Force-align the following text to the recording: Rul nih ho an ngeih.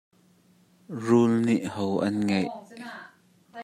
Rul 1.03 1.31
nih 1.45 1.65
ho 1.73 1.87
an 2.05 2.15
ngeih. 2.27 2.51